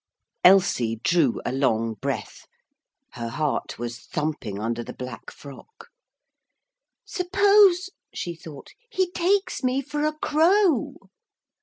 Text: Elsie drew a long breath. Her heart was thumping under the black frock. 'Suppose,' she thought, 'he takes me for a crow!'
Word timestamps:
Elsie 0.43 0.95
drew 1.03 1.39
a 1.45 1.51
long 1.51 1.93
breath. 1.93 2.47
Her 3.11 3.29
heart 3.29 3.77
was 3.77 3.99
thumping 3.99 4.57
under 4.59 4.83
the 4.83 4.95
black 4.95 5.29
frock. 5.29 5.89
'Suppose,' 7.05 7.91
she 8.11 8.33
thought, 8.33 8.71
'he 8.89 9.11
takes 9.11 9.61
me 9.63 9.79
for 9.79 10.03
a 10.05 10.13
crow!' 10.17 10.95